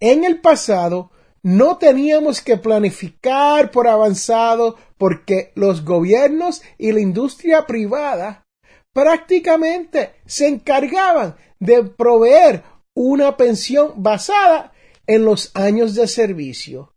En 0.00 0.24
el 0.24 0.40
pasado 0.40 1.10
no 1.42 1.78
teníamos 1.78 2.40
que 2.40 2.56
planificar 2.56 3.70
por 3.70 3.88
avanzado 3.88 4.76
porque 4.98 5.52
los 5.54 5.84
gobiernos 5.84 6.62
y 6.78 6.92
la 6.92 7.00
industria 7.00 7.66
privada 7.66 8.46
prácticamente 8.92 10.14
se 10.24 10.48
encargaban 10.48 11.36
de 11.60 11.82
proveer 11.84 12.64
una 12.94 13.36
pensión 13.36 13.92
basada 13.96 14.72
en 15.06 15.24
los 15.24 15.50
años 15.54 15.94
de 15.94 16.08
servicio. 16.08 16.94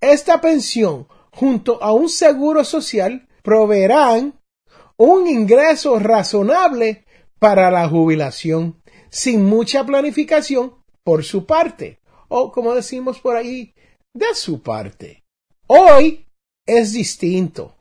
Esta 0.00 0.40
pensión, 0.40 1.06
junto 1.30 1.82
a 1.82 1.92
un 1.92 2.08
seguro 2.08 2.64
social, 2.64 3.28
proveerán 3.42 4.40
un 4.96 5.28
ingreso 5.28 5.98
razonable 5.98 7.04
para 7.38 7.70
la 7.70 7.88
jubilación, 7.88 8.80
sin 9.10 9.44
mucha 9.44 9.84
planificación 9.84 10.74
por 11.04 11.24
su 11.24 11.46
parte, 11.46 12.00
o 12.28 12.52
como 12.52 12.74
decimos 12.74 13.20
por 13.20 13.36
ahí, 13.36 13.74
de 14.14 14.34
su 14.34 14.62
parte. 14.62 15.24
Hoy 15.66 16.26
es 16.66 16.92
distinto. 16.92 17.76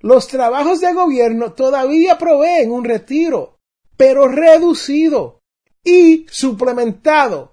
Los 0.00 0.26
trabajos 0.28 0.80
de 0.80 0.92
gobierno 0.92 1.52
todavía 1.52 2.18
proveen 2.18 2.72
un 2.72 2.84
retiro, 2.84 3.58
pero 3.96 4.26
reducido 4.28 5.40
y 5.84 6.26
suplementado 6.30 7.52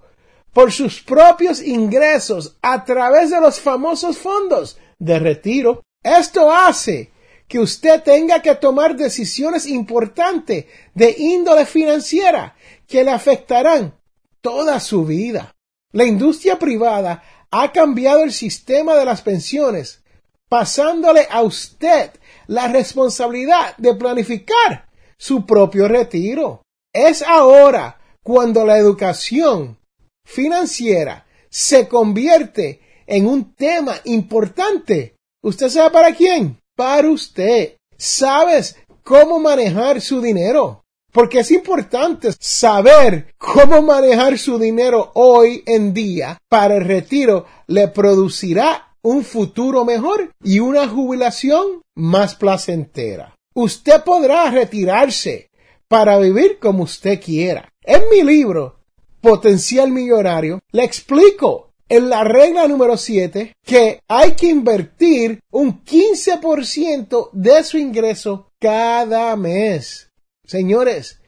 por 0.54 0.72
sus 0.72 1.02
propios 1.02 1.62
ingresos 1.62 2.58
a 2.62 2.84
través 2.86 3.30
de 3.30 3.40
los 3.40 3.60
famosos 3.60 4.18
fondos 4.18 4.80
de 4.98 5.20
retiro. 5.20 5.84
Esto 6.04 6.52
hace 6.52 7.12
que 7.50 7.60
usted 7.60 8.04
tenga 8.04 8.42
que 8.44 8.56
tomar 8.56 8.96
decisiones 8.96 9.66
importantes 9.66 10.66
de 10.94 11.16
índole 11.18 11.66
financiera 11.66 12.56
que 12.88 13.04
le 13.04 13.12
afectarán 13.12 14.00
toda 14.40 14.80
su 14.80 15.04
vida. 15.04 15.56
La 15.92 16.06
industria 16.06 16.60
privada 16.60 17.24
ha 17.50 17.72
cambiado 17.72 18.24
el 18.24 18.32
sistema 18.32 18.96
de 18.96 19.04
las 19.04 19.24
pensiones, 19.24 20.04
pasándole 20.48 21.28
a 21.30 21.42
usted 21.42 22.12
la 22.46 22.68
responsabilidad 22.68 23.76
de 23.78 23.96
planificar 23.96 24.88
su 25.18 25.48
propio 25.48 25.88
retiro. 25.88 26.62
Es 26.94 27.24
ahora 27.24 28.00
cuando 28.24 28.64
la 28.64 28.78
educación 28.78 29.80
financiera 30.24 31.26
se 31.50 31.88
convierte 31.88 32.82
en 33.08 33.26
un 33.26 33.56
tema 33.56 33.96
importante. 34.04 35.16
¿Usted 35.42 35.70
sabe 35.70 35.90
para 35.90 36.14
quién? 36.14 36.59
Para 36.80 37.10
usted. 37.10 37.76
¿Sabes 37.98 38.78
cómo 39.04 39.38
manejar 39.38 40.00
su 40.00 40.22
dinero? 40.22 40.86
Porque 41.12 41.40
es 41.40 41.52
importante 41.52 42.30
saber 42.40 43.34
cómo 43.38 43.82
manejar 43.82 44.38
su 44.38 44.58
dinero 44.58 45.12
hoy 45.16 45.62
en 45.66 45.94
día 45.94 46.38
para 46.48 46.78
el 46.78 46.86
retiro 46.86 47.46
le 47.68 47.90
producirá 47.90 48.96
un 49.02 49.26
futuro 49.26 49.84
mejor 49.84 50.32
y 50.42 50.62
una 50.62 50.88
jubilación 50.88 51.82
más 51.98 52.36
placentera. 52.36 53.36
Usted 53.54 54.02
podrá 54.06 54.50
retirarse 54.50 55.50
para 55.90 56.18
vivir 56.18 56.60
como 56.60 56.84
usted 56.84 57.20
quiera. 57.22 57.68
En 57.84 58.04
mi 58.10 58.24
libro, 58.24 58.80
Potencial 59.20 59.92
Millonario, 59.92 60.60
le 60.72 60.86
explico 60.86 61.69
en 61.90 62.10
la 62.10 62.24
regla 62.24 62.68
número 62.68 62.96
7 62.96 63.56
que 63.64 64.02
hay 64.08 64.34
que 64.34 64.46
invertir 64.46 65.40
un 65.52 65.84
15% 65.84 67.32
de 67.34 67.64
su 67.64 67.78
ingreso 67.78 68.52
cada 68.60 69.36
mes. 69.36 70.10
Señores, 70.46 71.20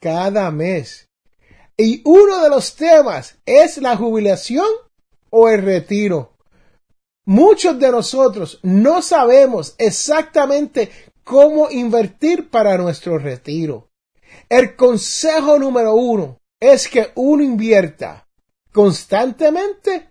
cada 0.00 0.50
mes. 0.50 1.08
Y 1.76 2.00
uno 2.04 2.42
de 2.42 2.48
los 2.48 2.76
temas 2.76 3.36
es 3.44 3.78
la 3.78 3.96
jubilación 3.96 4.66
o 5.30 5.48
el 5.48 5.62
retiro. 5.62 6.36
Muchos 7.26 7.78
de 7.78 7.90
nosotros 7.90 8.60
no 8.62 9.02
sabemos 9.02 9.74
exactamente 9.78 10.90
cómo 11.24 11.68
invertir 11.70 12.48
para 12.48 12.78
nuestro 12.78 13.18
retiro. 13.18 13.90
El 14.48 14.76
consejo 14.76 15.58
número 15.58 15.94
uno 15.94 16.38
es 16.60 16.88
que 16.88 17.10
uno 17.16 17.42
invierta 17.42 18.25
constantemente 18.76 20.10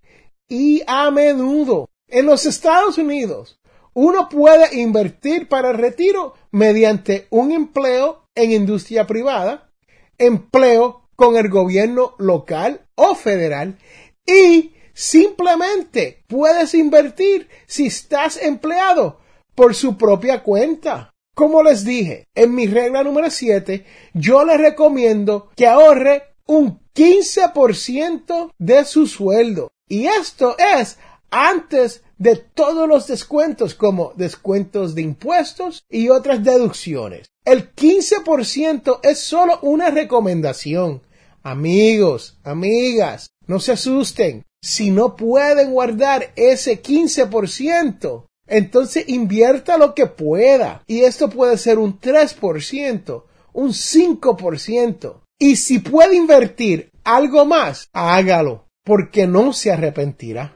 y 0.50 0.82
a 0.88 1.12
menudo. 1.12 1.88
En 2.08 2.26
los 2.26 2.48
Estados 2.48 2.98
Unidos, 2.98 3.60
uno 3.94 4.28
puede 4.28 4.82
invertir 4.82 5.48
para 5.48 5.72
retiro 5.72 6.34
mediante 6.50 7.28
un 7.30 7.52
empleo 7.52 8.24
en 8.34 8.52
industria 8.52 9.06
privada, 9.06 9.70
empleo 10.18 11.08
con 11.16 11.38
el 11.38 11.48
gobierno 11.50 12.16
local 12.18 12.88
o 12.96 13.14
federal 13.14 13.78
y 14.26 14.74
simplemente 14.96 16.24
puedes 16.26 16.74
invertir 16.74 17.48
si 17.68 17.86
estás 17.86 18.42
empleado 18.42 19.20
por 19.54 19.76
su 19.76 19.96
propia 19.96 20.42
cuenta. 20.42 21.12
Como 21.36 21.62
les 21.62 21.86
dije, 21.86 22.30
en 22.34 22.56
mi 22.56 22.66
regla 22.66 23.04
número 23.04 23.30
7, 23.30 23.86
yo 24.16 24.44
les 24.44 24.58
recomiendo 24.58 25.52
que 25.56 25.68
ahorre 25.68 26.35
un 26.48 26.80
15% 26.94 28.52
de 28.58 28.86
su 28.86 29.08
sueldo. 29.08 29.72
Y 29.88 30.08
esto 30.08 30.56
es 30.58 30.98
antes 31.30 32.04
de 32.18 32.36
todos 32.36 32.88
los 32.88 33.08
descuentos 33.08 33.76
como 33.76 34.14
descuentos 34.16 34.96
de 34.96 35.02
impuestos 35.02 35.84
y 35.90 36.10
otras 36.10 36.44
deducciones. 36.44 37.28
El 37.44 37.74
15% 37.76 39.00
es 39.04 39.20
solo 39.20 39.60
una 39.62 39.90
recomendación. 39.90 41.02
Amigos, 41.44 42.40
amigas, 42.44 43.30
no 43.48 43.60
se 43.60 43.74
asusten. 43.74 44.44
Si 44.62 44.90
no 44.90 45.16
pueden 45.16 45.72
guardar 45.72 46.32
ese 46.36 46.82
15%, 46.82 48.26
entonces 48.48 49.08
invierta 49.08 49.78
lo 49.78 49.94
que 49.94 50.08
pueda. 50.08 50.84
Y 50.88 51.02
esto 51.02 51.30
puede 51.30 51.58
ser 51.58 51.78
un 51.78 52.00
3%, 52.00 53.24
un 53.54 53.70
5%. 53.70 55.22
Y 55.38 55.58
si 55.58 55.80
puede 55.80 56.16
invertir 56.16 56.92
algo 57.04 57.46
más, 57.46 57.90
hágalo, 57.92 58.70
porque 58.86 59.28
no 59.28 59.52
se 59.52 59.72
arrepentirá. 59.72 60.56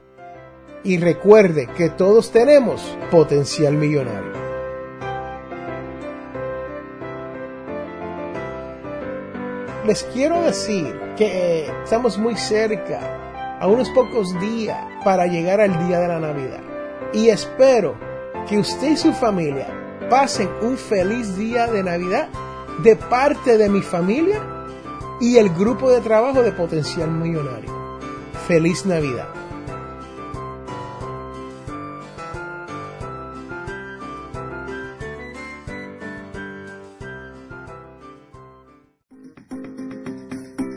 Y 0.86 0.98
recuerde 0.98 1.68
que 1.76 1.90
todos 1.90 2.32
tenemos 2.32 2.82
potencial 3.12 3.74
millonario. 3.74 4.32
Les 9.86 10.04
quiero 10.14 10.42
decir 10.44 10.98
que 11.18 11.70
estamos 11.84 12.18
muy 12.18 12.38
cerca, 12.38 13.58
a 13.60 13.68
unos 13.68 13.90
pocos 13.90 14.40
días, 14.40 14.78
para 15.04 15.28
llegar 15.28 15.60
al 15.60 15.88
día 15.88 16.00
de 16.00 16.08
la 16.08 16.20
Navidad 16.20 16.62
y 17.14 17.30
espero 17.30 17.96
que 18.48 18.58
usted 18.58 18.92
y 18.92 18.98
su 18.98 19.12
familia 19.14 19.68
pasen 20.10 20.50
un 20.62 20.78
feliz 20.78 21.36
día 21.36 21.68
de 21.68 21.84
Navidad 21.84 22.30
de 22.84 22.96
parte 22.96 23.58
de 23.58 23.68
mi 23.68 23.82
familia 23.82 24.59
y 25.20 25.38
el 25.38 25.50
grupo 25.50 25.90
de 25.92 26.02
trabajo 26.02 26.42
de 26.42 26.52
Potencial 26.52 27.12
Millonario. 27.12 27.72
Feliz 28.48 28.86
Navidad. 28.86 29.28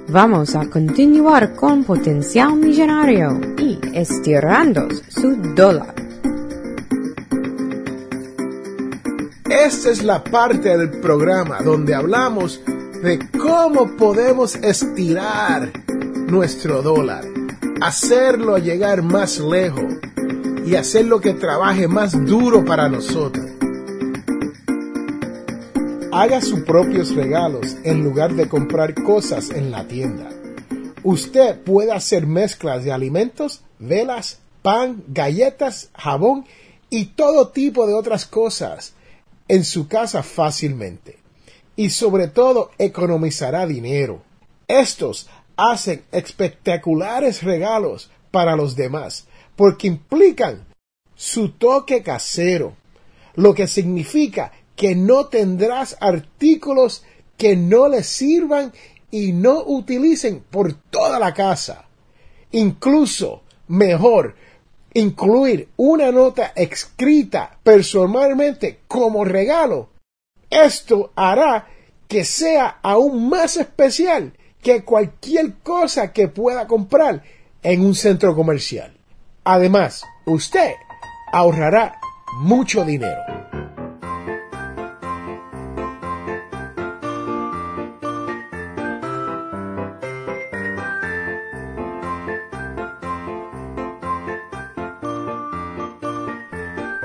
Vamos 0.08 0.54
a 0.54 0.68
continuar 0.68 1.54
con 1.54 1.84
Potencial 1.84 2.54
Millonario 2.56 3.40
y 3.56 3.80
estirando 3.94 4.88
su 5.08 5.36
dólar. 5.54 5.94
Esta 9.48 9.90
es 9.90 10.02
la 10.02 10.22
parte 10.22 10.76
del 10.76 10.90
programa 11.00 11.62
donde 11.62 11.94
hablamos 11.94 12.60
de 13.02 13.18
cómo 13.38 13.96
podemos 13.96 14.54
estirar 14.56 15.72
nuestro 16.28 16.82
dólar, 16.82 17.24
hacerlo 17.80 18.58
llegar 18.58 19.02
más 19.02 19.38
lejos, 19.40 19.94
y 20.64 20.76
hacer 20.76 21.06
lo 21.06 21.20
que 21.20 21.34
trabaje 21.34 21.88
más 21.88 22.12
duro 22.24 22.64
para 22.64 22.88
nosotros. 22.88 23.44
Haga 26.12 26.40
sus 26.40 26.60
propios 26.60 27.14
regalos 27.14 27.76
en 27.84 28.04
lugar 28.04 28.34
de 28.34 28.48
comprar 28.48 28.94
cosas 28.94 29.50
en 29.50 29.70
la 29.70 29.88
tienda. 29.88 30.28
Usted 31.02 31.58
puede 31.62 31.90
hacer 31.90 32.26
mezclas 32.26 32.84
de 32.84 32.92
alimentos, 32.92 33.62
velas, 33.78 34.38
pan, 34.62 35.02
galletas, 35.08 35.90
jabón 35.94 36.44
y 36.90 37.06
todo 37.06 37.48
tipo 37.48 37.86
de 37.86 37.94
otras 37.94 38.26
cosas 38.26 38.92
en 39.48 39.64
su 39.64 39.88
casa 39.88 40.22
fácilmente. 40.22 41.21
Y 41.76 41.90
sobre 41.90 42.28
todo 42.28 42.70
economizará 42.78 43.66
dinero. 43.66 44.22
Estos 44.68 45.28
hacen 45.56 46.04
espectaculares 46.12 47.42
regalos 47.42 48.10
para 48.30 48.56
los 48.56 48.76
demás 48.76 49.26
porque 49.56 49.86
implican 49.86 50.64
su 51.14 51.50
toque 51.50 52.02
casero, 52.02 52.74
lo 53.34 53.54
que 53.54 53.66
significa 53.66 54.52
que 54.74 54.94
no 54.96 55.26
tendrás 55.26 55.96
artículos 56.00 57.04
que 57.36 57.56
no 57.56 57.88
le 57.88 58.02
sirvan 58.02 58.72
y 59.10 59.32
no 59.32 59.62
utilicen 59.64 60.40
por 60.40 60.72
toda 60.74 61.18
la 61.18 61.34
casa. 61.34 61.84
Incluso 62.50 63.42
mejor 63.68 64.34
incluir 64.94 65.68
una 65.76 66.10
nota 66.10 66.52
escrita 66.56 67.58
personalmente 67.62 68.80
como 68.88 69.24
regalo. 69.24 69.90
Esto 70.52 71.12
hará 71.16 71.66
que 72.06 72.26
sea 72.26 72.78
aún 72.82 73.30
más 73.30 73.56
especial 73.56 74.34
que 74.60 74.84
cualquier 74.84 75.54
cosa 75.62 76.12
que 76.12 76.28
pueda 76.28 76.66
comprar 76.66 77.22
en 77.62 77.80
un 77.80 77.94
centro 77.94 78.36
comercial. 78.36 78.92
Además, 79.44 80.04
usted 80.26 80.74
ahorrará 81.32 81.98
mucho 82.40 82.84
dinero. 82.84 83.22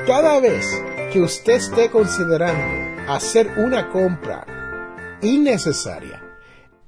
Cada 0.06 0.42
vez 0.42 0.66
que 1.14 1.22
usted 1.22 1.54
esté 1.54 1.90
considerando 1.90 2.87
hacer 3.08 3.48
una 3.58 3.90
compra 3.90 4.46
innecesaria, 5.22 6.22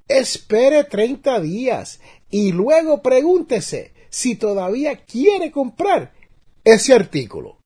espere 0.07 0.83
30 0.83 1.39
días 1.39 2.01
y 2.29 2.51
luego 2.51 3.01
pregúntese 3.01 3.93
si 4.09 4.35
todavía 4.35 5.05
quiere 5.05 5.49
comprar 5.49 6.13
ese 6.65 6.93
artículo. 6.93 7.59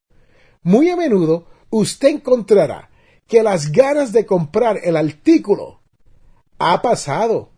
Muy 0.62 0.92
a 0.92 0.96
menudo 0.96 1.48
usted 1.72 2.10
encontrará 2.10 2.92
que 3.28 3.42
las 3.42 3.72
ganas 3.72 4.12
de 4.12 4.28
comprar 4.28 4.80
el 4.84 4.98
artículo 4.98 5.82
ha 6.60 6.82
pasado 6.84 7.54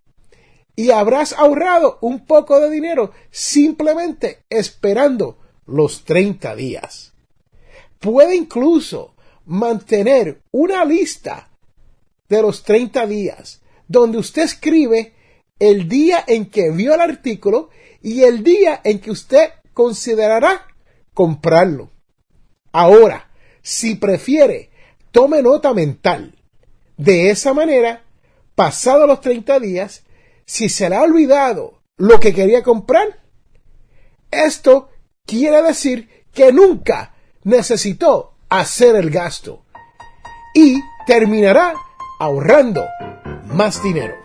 y 0.78 0.92
habrás 0.92 1.34
ahorrado 1.34 1.98
un 2.02 2.26
poco 2.26 2.60
de 2.62 2.70
dinero 2.70 3.12
simplemente 3.32 4.46
esperando 4.50 5.40
los 5.66 6.06
30 6.06 6.56
días. 6.56 7.14
Puede 8.00 8.36
incluso 8.36 9.15
mantener 9.46 10.42
una 10.52 10.86
lista 10.86 11.50
de 12.28 12.42
los 12.42 12.64
30 12.64 13.06
días 13.06 13.62
donde 13.88 14.18
usted 14.18 14.44
escribe 14.44 15.14
el 15.60 15.88
día 15.88 16.24
en 16.28 16.50
que 16.50 16.72
vio 16.72 16.94
el 16.94 17.02
artículo 17.02 17.70
y 18.02 18.24
el 18.24 18.44
día 18.44 18.82
en 18.84 19.00
que 19.00 19.12
usted 19.12 19.50
considerará 19.74 20.68
comprarlo. 21.14 21.92
Ahora, 22.72 23.32
si 23.62 23.96
prefiere, 23.96 24.70
tome 25.12 25.42
nota 25.42 25.74
mental. 25.74 26.36
De 26.98 27.30
esa 27.30 27.54
manera, 27.54 28.04
pasados 28.54 29.08
los 29.08 29.22
30 29.22 29.60
días, 29.60 30.04
si 30.46 30.70
se 30.70 30.90
le 30.90 30.96
ha 30.96 31.04
olvidado 31.04 31.82
lo 31.98 32.20
que 32.20 32.34
quería 32.34 32.64
comprar, 32.64 33.24
esto 34.32 34.90
quiere 35.26 35.62
decir 35.62 36.26
que 36.34 36.52
nunca 36.52 37.16
necesitó 37.44 38.35
hacer 38.60 38.96
el 38.96 39.10
gasto 39.10 39.64
y 40.54 40.82
terminará 41.06 41.74
ahorrando 42.20 42.86
más 43.46 43.82
dinero. 43.84 44.16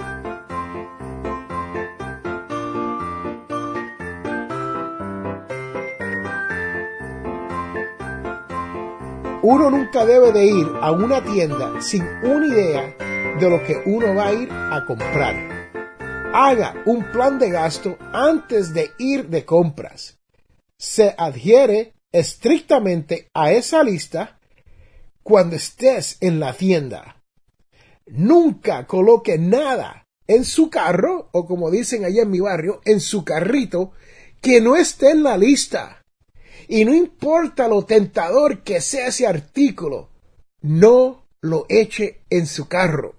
Uno 9.43 9.71
nunca 9.71 10.05
debe 10.05 10.33
de 10.33 10.45
ir 10.45 10.69
a 10.83 10.93
una 10.93 11.25
tienda 11.25 11.81
sin 11.81 12.07
una 12.23 12.47
idea 12.47 12.95
de 13.41 13.51
lo 13.51 13.63
que 13.65 13.83
uno 13.87 14.15
va 14.15 14.27
a 14.27 14.33
ir 14.35 14.53
a 14.53 14.85
comprar. 14.87 15.35
Haga 16.35 16.75
un 16.85 17.11
plan 17.11 17.39
de 17.39 17.51
gasto 17.51 17.97
antes 18.13 18.75
de 18.75 18.91
ir 18.99 19.29
de 19.29 19.47
compras. 19.47 20.19
Se 20.77 21.15
adhiere 21.17 21.95
estrictamente 22.13 23.31
a 23.35 23.53
esa 23.53 23.83
lista 23.83 24.39
cuando 25.23 25.57
estés 25.57 26.17
en 26.21 26.41
la 26.41 26.53
tienda. 26.53 27.23
Nunca 28.07 28.87
coloque 28.87 29.39
nada 29.39 30.07
en 30.27 30.45
su 30.45 30.71
carro, 30.71 31.29
o 31.33 31.47
como 31.47 31.71
dicen 31.71 32.05
allá 32.05 32.23
en 32.23 32.31
mi 32.31 32.41
barrio, 32.41 32.81
en 32.85 33.01
su 33.01 33.25
carrito, 33.25 33.93
que 34.41 34.61
no 34.61 34.77
esté 34.77 35.11
en 35.11 35.23
la 35.23 35.37
lista. 35.37 36.05
Y 36.69 36.85
no 36.85 36.95
importa 36.95 37.69
lo 37.69 37.85
tentador 37.85 38.63
que 38.63 38.81
sea 38.81 39.09
ese 39.09 39.27
artículo, 39.27 40.11
no 40.61 41.27
lo 41.41 41.67
eche 41.69 42.23
en 42.31 42.47
su 42.47 42.69
carro. 42.69 43.15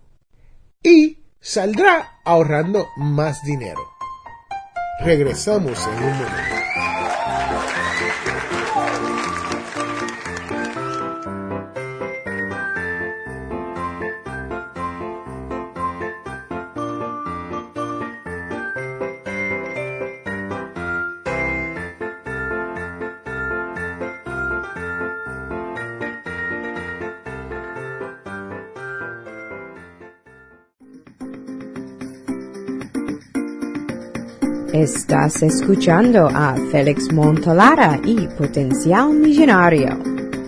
Y 0.84 1.18
saldrá 1.40 2.22
ahorrando 2.24 2.88
más 2.98 3.44
dinero. 3.44 3.82
Regresamos 5.04 5.80
en 5.88 6.04
un 6.04 6.14
momento. 6.14 6.91
Estás 34.74 35.44
escuchando 35.44 36.30
a 36.30 36.56
Félix 36.72 37.12
Montalara 37.12 38.00
y 38.06 38.26
Potencial 38.38 39.12
Millonario. 39.12 40.00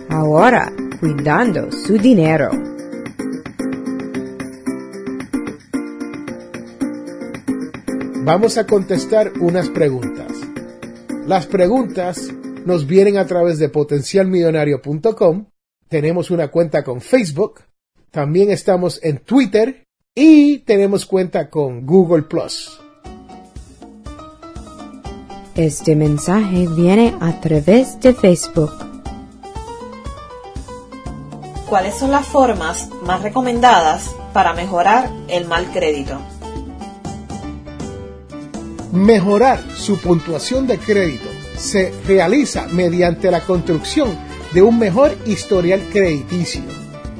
Ahora, 0.08 0.72
cuidando 0.98 1.70
su 1.70 1.98
dinero. 1.98 2.48
Vamos 8.24 8.56
a 8.56 8.66
contestar 8.66 9.30
unas 9.40 9.68
preguntas. 9.68 10.32
Las 11.26 11.46
preguntas 11.46 12.32
nos 12.64 12.86
vienen 12.86 13.18
a 13.18 13.26
través 13.26 13.58
de 13.58 13.68
potencialmillonario.com. 13.68 15.48
Tenemos 15.90 16.30
una 16.30 16.48
cuenta 16.48 16.82
con 16.82 17.02
Facebook. 17.02 17.60
También 18.10 18.50
estamos 18.50 18.98
en 19.02 19.18
Twitter 19.18 19.84
y 20.14 20.60
tenemos 20.60 21.04
cuenta 21.04 21.50
con 21.50 21.84
Google. 21.84 22.24
Este 25.56 25.94
mensaje 25.94 26.66
viene 26.66 27.14
a 27.20 27.40
través 27.40 28.00
de 28.00 28.12
Facebook. 28.12 28.72
¿Cuáles 31.68 31.94
son 31.94 32.10
las 32.10 32.26
formas 32.26 32.88
más 33.04 33.22
recomendadas 33.22 34.16
para 34.32 34.52
mejorar 34.52 35.08
el 35.28 35.46
mal 35.46 35.70
crédito? 35.72 36.18
Mejorar 38.90 39.60
su 39.76 40.00
puntuación 40.00 40.66
de 40.66 40.76
crédito 40.76 41.28
se 41.56 41.92
realiza 42.04 42.66
mediante 42.72 43.30
la 43.30 43.40
construcción 43.42 44.18
de 44.52 44.60
un 44.60 44.76
mejor 44.76 45.16
historial 45.24 45.88
crediticio. 45.92 46.62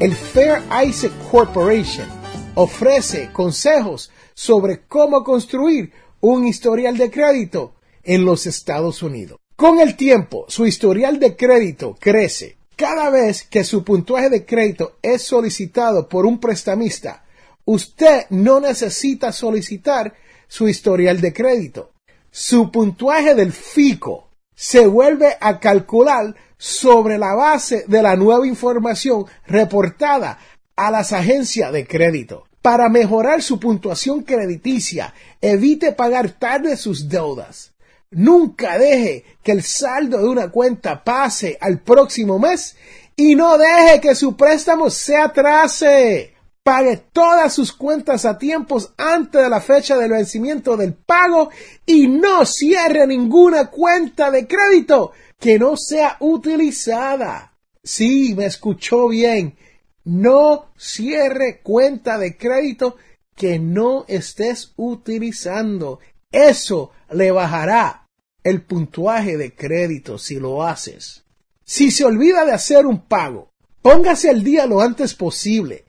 El 0.01 0.12
Fair 0.12 0.61
Isaac 0.85 1.12
Corporation 1.31 2.09
ofrece 2.57 3.31
consejos 3.33 4.11
sobre 4.35 4.81
cómo 4.88 5.23
construir 5.23 5.92
un 6.20 6.49
historial 6.49 6.97
de 6.97 7.12
crédito 7.12 7.73
en 8.04 8.24
los 8.24 8.46
Estados 8.46 9.02
Unidos. 9.02 9.38
Con 9.56 9.80
el 9.80 9.96
tiempo, 9.96 10.46
su 10.48 10.66
historial 10.66 11.18
de 11.18 11.36
crédito 11.36 11.96
crece. 12.00 12.56
Cada 12.76 13.08
vez 13.10 13.44
que 13.44 13.62
su 13.62 13.84
puntuaje 13.84 14.30
de 14.30 14.44
crédito 14.44 14.96
es 15.00 15.22
solicitado 15.22 16.08
por 16.08 16.26
un 16.26 16.40
prestamista, 16.40 17.24
usted 17.64 18.26
no 18.30 18.60
necesita 18.60 19.30
solicitar 19.30 20.14
su 20.48 20.68
historial 20.68 21.20
de 21.20 21.32
crédito. 21.32 21.92
Su 22.30 22.72
puntuaje 22.72 23.34
del 23.34 23.52
FICO 23.52 24.28
se 24.56 24.86
vuelve 24.86 25.36
a 25.40 25.60
calcular 25.60 26.34
sobre 26.58 27.18
la 27.18 27.34
base 27.34 27.84
de 27.86 28.02
la 28.02 28.16
nueva 28.16 28.46
información 28.46 29.26
reportada 29.46 30.38
a 30.76 30.90
las 30.90 31.12
agencias 31.12 31.72
de 31.72 31.86
crédito. 31.86 32.44
Para 32.62 32.88
mejorar 32.88 33.42
su 33.42 33.60
puntuación 33.60 34.22
crediticia, 34.22 35.12
evite 35.40 35.92
pagar 35.92 36.30
tarde 36.30 36.76
sus 36.76 37.08
deudas. 37.08 37.73
Nunca 38.14 38.79
deje 38.79 39.24
que 39.42 39.53
el 39.53 39.62
saldo 39.62 40.18
de 40.18 40.29
una 40.29 40.48
cuenta 40.48 41.03
pase 41.03 41.59
al 41.61 41.81
próximo 41.81 42.38
mes 42.38 42.77
y 43.16 43.35
no 43.35 43.59
deje 43.59 44.00
que 44.00 44.14
su 44.14 44.37
préstamo 44.37 44.88
se 44.88 45.16
atrase. 45.16 46.33
Pague 46.62 46.96
todas 47.12 47.53
sus 47.53 47.72
cuentas 47.72 48.24
a 48.24 48.38
tiempos 48.38 48.94
antes 48.96 49.42
de 49.42 49.50
la 49.50 49.61
fecha 49.61 49.98
del 49.98 50.12
vencimiento 50.12 50.77
del 50.77 50.94
pago 50.94 51.50
y 51.85 52.07
no 52.07 52.46
cierre 52.46 53.07
ninguna 53.07 53.66
cuenta 53.66 54.31
de 54.31 54.46
crédito 54.46 55.12
que 55.38 55.59
no 55.59 55.77
sea 55.77 56.16
utilizada. 56.20 57.53
Sí, 57.83 58.35
me 58.37 58.46
escuchó 58.46 59.09
bien. 59.09 59.57
No 60.05 60.66
cierre 60.77 61.61
cuenta 61.62 62.16
de 62.16 62.37
crédito 62.37 62.96
que 63.35 63.59
no 63.59 64.05
estés 64.07 64.72
utilizando. 64.77 65.98
Eso 66.31 66.92
le 67.11 67.31
bajará 67.31 68.03
el 68.44 68.62
puntuaje 68.62 69.37
de 69.37 69.54
crédito 69.54 70.18
si 70.18 70.38
lo 70.38 70.62
haces. 70.62 71.24
Si 71.64 71.90
se 71.90 72.04
olvida 72.04 72.44
de 72.44 72.52
hacer 72.52 72.87
un 72.87 73.00
pago, 73.00 73.50
póngase 73.80 74.28
al 74.28 74.44
día 74.44 74.66
lo 74.66 74.80
antes 74.80 75.14
posible. 75.14 75.87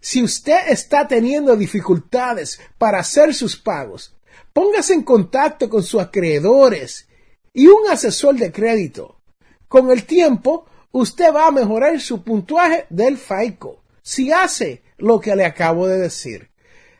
Si 0.00 0.22
usted 0.22 0.68
está 0.68 1.08
teniendo 1.08 1.56
dificultades 1.56 2.60
para 2.76 2.98
hacer 2.98 3.32
sus 3.32 3.56
pagos, 3.56 4.14
póngase 4.52 4.92
en 4.92 5.02
contacto 5.02 5.70
con 5.70 5.82
sus 5.82 6.00
acreedores 6.00 7.06
y 7.52 7.68
un 7.68 7.88
asesor 7.88 8.34
de 8.34 8.52
crédito. 8.52 9.20
Con 9.68 9.90
el 9.90 10.04
tiempo, 10.04 10.66
usted 10.90 11.32
va 11.32 11.46
a 11.46 11.52
mejorar 11.52 12.00
su 12.00 12.22
puntuaje 12.22 12.86
del 12.90 13.16
FICO 13.16 13.82
si 14.02 14.32
hace 14.32 14.82
lo 14.98 15.20
que 15.20 15.34
le 15.34 15.44
acabo 15.44 15.86
de 15.86 15.98
decir. 15.98 16.50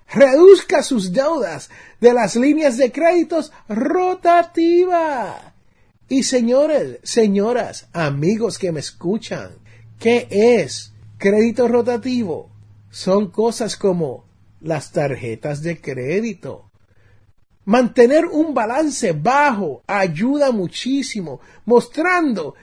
Reduzca 0.08 0.82
sus 0.82 1.12
deudas 1.12 1.70
de 2.00 2.12
las 2.12 2.36
líneas 2.36 2.76
de 2.76 2.92
créditos 2.92 3.52
rotativa. 3.68 5.54
Y 6.08 6.22
señores, 6.22 6.98
señoras, 7.02 7.88
amigos 7.92 8.58
que 8.58 8.72
me 8.72 8.80
escuchan, 8.80 9.52
¿qué 9.98 10.28
es 10.30 10.92
crédito 11.18 11.66
rotativo? 11.68 12.50
Son 12.90 13.30
cosas 13.30 13.76
como 13.76 14.24
las 14.60 14.92
tarjetas 14.92 15.62
de 15.62 15.80
crédito, 15.80 16.70
Mantener 17.66 18.26
un 18.26 18.52
balance 18.52 19.12
bajo 19.12 19.82
ayuda 19.86 20.52
muchísimo, 20.52 21.40
mostrando 21.64 22.54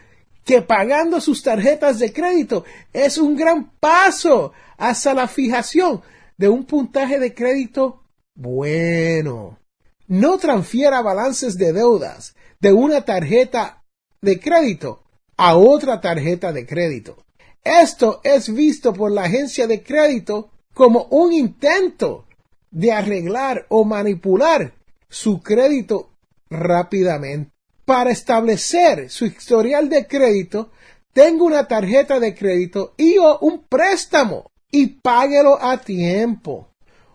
que 0.45 0.61
pagando 0.61 1.19
sus 1.19 1.41
tarjetas 1.41 1.97
de 1.97 2.13
crédito 2.13 2.65
es 2.93 3.17
un 3.17 3.35
gran 3.35 3.71
paso 3.79 4.53
hacia 4.77 5.13
la 5.13 5.27
fijación 5.27 6.01
de 6.41 6.49
un 6.49 6.65
puntaje 6.65 7.19
de 7.19 7.35
crédito 7.35 8.01
bueno. 8.33 9.59
No 10.07 10.39
transfiera 10.39 11.03
balances 11.03 11.55
de 11.55 11.71
deudas 11.71 12.35
de 12.59 12.73
una 12.73 13.05
tarjeta 13.05 13.83
de 14.23 14.39
crédito 14.39 15.03
a 15.37 15.55
otra 15.55 16.01
tarjeta 16.01 16.51
de 16.51 16.65
crédito. 16.65 17.23
Esto 17.63 18.21
es 18.23 18.51
visto 18.51 18.91
por 18.91 19.11
la 19.11 19.25
agencia 19.25 19.67
de 19.67 19.83
crédito 19.83 20.49
como 20.73 21.03
un 21.11 21.31
intento 21.31 22.25
de 22.71 22.91
arreglar 22.91 23.67
o 23.69 23.85
manipular 23.85 24.73
su 25.09 25.43
crédito 25.43 26.09
rápidamente. 26.49 27.51
Para 27.85 28.09
establecer 28.09 29.11
su 29.11 29.27
historial 29.27 29.89
de 29.89 30.07
crédito, 30.07 30.71
tengo 31.13 31.45
una 31.45 31.67
tarjeta 31.67 32.19
de 32.19 32.33
crédito 32.33 32.95
y 32.97 33.19
o 33.19 33.37
un 33.41 33.63
préstamo 33.67 34.50
y 34.71 34.87
páguelo 34.87 35.61
a 35.61 35.77
tiempo. 35.77 36.69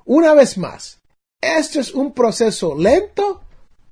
Una 0.04 0.34
vez 0.34 0.56
más, 0.58 1.00
esto 1.40 1.80
es 1.80 1.92
un 1.92 2.12
proceso 2.12 2.76
lento 2.76 3.40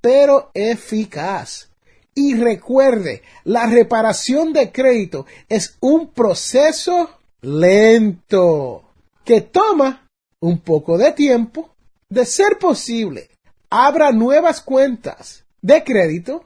pero 0.04 0.50
eficaz. 0.52 1.70
Y 2.14 2.34
recuerde, 2.34 3.22
la 3.44 3.64
reparación 3.64 4.52
de 4.52 4.70
crédito 4.70 5.24
es 5.48 5.78
un 5.80 6.08
proceso 6.08 7.08
lento 7.40 8.84
que 9.24 9.40
toma 9.40 10.06
un 10.40 10.58
poco 10.58 10.98
de 10.98 11.12
tiempo. 11.12 11.70
De 12.10 12.26
ser 12.26 12.58
posible, 12.58 13.30
abra 13.70 14.12
nuevas 14.12 14.60
cuentas 14.60 15.46
de 15.62 15.82
crédito 15.82 16.44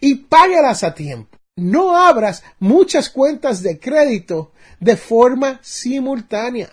y 0.00 0.14
páguelas 0.14 0.82
a 0.82 0.94
tiempo. 0.94 1.36
No 1.56 1.94
abras 1.94 2.42
muchas 2.58 3.10
cuentas 3.10 3.62
de 3.62 3.78
crédito 3.78 4.52
de 4.84 4.98
forma 4.98 5.60
simultánea 5.62 6.68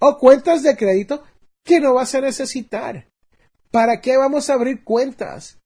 o 0.00 0.18
cuentas 0.18 0.64
de 0.64 0.76
crédito 0.76 1.22
que 1.62 1.78
no 1.78 1.94
vas 1.94 2.12
a 2.16 2.20
necesitar. 2.20 3.06
¿Para 3.70 4.00
qué 4.00 4.16
vamos 4.16 4.50
a 4.50 4.54
abrir 4.54 4.82
cuentas 4.82 5.60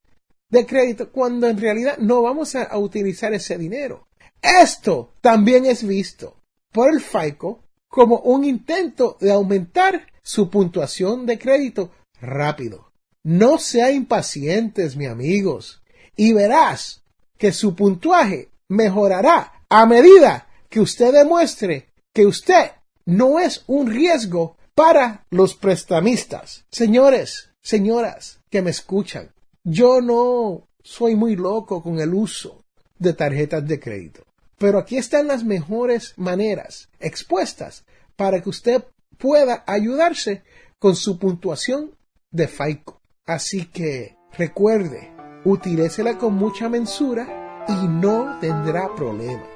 de 0.50 0.66
crédito 0.66 1.10
cuando 1.10 1.48
en 1.48 1.58
realidad 1.58 1.96
no 1.96 2.20
vamos 2.20 2.54
a, 2.54 2.76
utilizar 2.76 3.32
ese 3.32 3.56
dinero? 3.56 4.08
Esto 4.42 5.14
también 5.22 5.64
es 5.64 5.86
visto 5.86 6.36
por 6.70 6.92
el 6.92 7.00
FICO 7.00 7.64
como 7.88 8.18
un 8.18 8.44
intento 8.44 9.16
de 9.18 9.32
aumentar 9.32 10.06
su 10.22 10.50
puntuación 10.50 11.24
de 11.24 11.38
crédito 11.38 11.92
rápido. 12.20 12.92
No 13.22 13.56
sea 13.56 13.90
impacientes, 13.90 14.96
mi 14.96 15.06
amigos, 15.06 15.82
y 16.14 16.34
verás 16.34 17.02
que 17.38 17.52
su 17.52 17.74
puntuaje 17.74 18.50
mejorará 18.68 19.64
a 19.70 19.86
medida 19.86 20.46
que 20.68 20.80
usted 20.80 21.12
demuestre 21.12 21.85
que 22.16 22.24
usted 22.24 22.70
no 23.04 23.38
es 23.38 23.62
un 23.66 23.90
riesgo 23.90 24.56
para 24.74 25.26
los 25.28 25.54
prestamistas. 25.54 26.64
Señores, 26.70 27.50
señoras 27.60 28.40
que 28.48 28.62
me 28.62 28.70
escuchan, 28.70 29.34
yo 29.64 30.00
no 30.00 30.66
soy 30.82 31.14
muy 31.14 31.36
loco 31.36 31.82
con 31.82 32.00
el 32.00 32.14
uso 32.14 32.64
de 32.98 33.12
tarjetas 33.12 33.68
de 33.68 33.78
crédito, 33.78 34.24
pero 34.56 34.78
aquí 34.78 34.96
están 34.96 35.26
las 35.26 35.44
mejores 35.44 36.14
maneras 36.16 36.88
expuestas 37.00 37.84
para 38.16 38.40
que 38.40 38.48
usted 38.48 38.82
pueda 39.18 39.62
ayudarse 39.66 40.42
con 40.78 40.96
su 40.96 41.18
puntuación 41.18 41.90
de 42.30 42.48
FICO. 42.48 42.98
Así 43.26 43.66
que 43.66 44.16
recuerde, 44.32 45.12
utilícela 45.44 46.16
con 46.16 46.32
mucha 46.32 46.70
mensura 46.70 47.66
y 47.68 47.88
no 47.88 48.38
tendrá 48.40 48.94
problema. 48.94 49.55